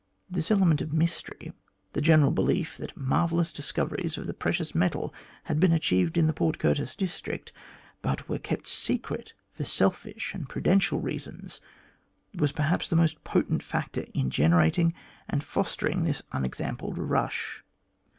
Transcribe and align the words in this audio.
This 0.27 0.49
element 0.49 0.81
of 0.81 0.91
mystery, 0.91 1.53
the 1.93 2.01
general 2.01 2.31
belief 2.31 2.75
that 2.77 2.97
marvellous 2.97 3.53
discoveries 3.53 4.17
of 4.17 4.25
the 4.25 4.33
precious 4.33 4.73
metal 4.73 5.13
had 5.43 5.59
been 5.59 5.71
achieved 5.71 6.17
in 6.17 6.25
the 6.25 6.33
Port 6.33 6.57
Curtis 6.57 6.95
district, 6.95 7.51
but 8.01 8.27
were 8.27 8.39
kept 8.39 8.65
secret 8.67 9.33
for 9.53 9.63
selfish 9.63 10.33
and 10.33 10.49
prudential 10.49 10.99
reasons, 10.99 11.61
was 12.33 12.51
perhaps 12.51 12.89
the 12.89 12.95
most 12.95 13.23
potent 13.23 13.61
factor 13.61 14.07
in 14.15 14.31
generating 14.31 14.95
and 15.29 15.43
fostering 15.43 16.03
this 16.03 16.23
unexampled 16.33 16.97
rush. 16.97 17.63